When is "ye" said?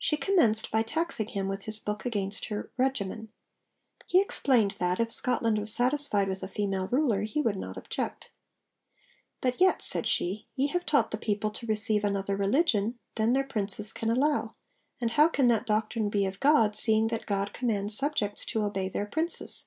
10.56-10.66